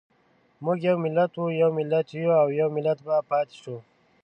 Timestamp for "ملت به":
2.75-3.15